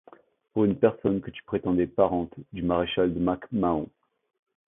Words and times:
Pour 0.51 0.65
une 0.65 0.79
personne 0.79 1.21
que 1.21 1.29
tu 1.29 1.43
prétendais 1.43 1.85
parente 1.85 2.33
du 2.53 2.63
maréchal 2.63 3.13
de 3.13 3.19
Mac-Mahon! 3.19 3.87